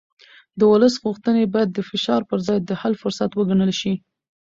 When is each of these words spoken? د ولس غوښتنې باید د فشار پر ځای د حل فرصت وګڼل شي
د 0.57 0.61
ولس 0.71 0.95
غوښتنې 1.03 1.43
باید 1.53 1.69
د 1.73 1.79
فشار 1.89 2.21
پر 2.29 2.39
ځای 2.47 2.59
د 2.61 2.71
حل 2.81 2.93
فرصت 3.01 3.31
وګڼل 3.33 3.71
شي 3.79 3.93